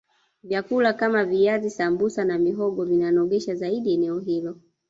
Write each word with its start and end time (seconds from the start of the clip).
vyakula 0.43 0.93
Kama 0.93 1.25
viazi 1.25 1.69
sambusa 1.69 2.25
na 2.25 2.37
mihogo 2.37 2.85
vinanogesha 2.85 3.55
zaidi 3.55 3.93
eneo 3.93 4.19
hilo 4.19 4.57